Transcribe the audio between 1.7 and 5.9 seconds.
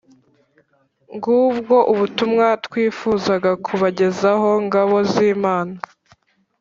ubutumwa twifuzaga kubagezaho, ngabo z'igihugu